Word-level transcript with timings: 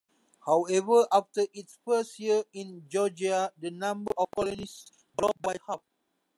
However, 0.47 1.07
after 1.13 1.45
its 1.53 1.77
first 1.85 2.17
year 2.17 2.43
in 2.53 2.89
Georgia, 2.89 3.53
the 3.55 3.69
number 3.69 4.11
of 4.17 4.29
colonists 4.35 4.91
dropped 5.15 5.43
by 5.43 5.57
half. 5.67 5.83